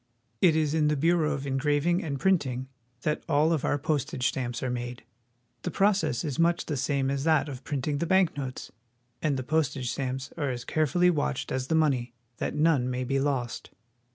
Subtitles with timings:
[0.41, 2.67] It is in the Bureau of Engraving and Printing
[3.03, 5.03] that all of our postage stamps are made.
[5.61, 8.71] The process is much the same as that of printing the bank notes,
[9.21, 13.19] and the postage stamps are as carefully watched as the money, that none may be
[13.19, 13.69] lost.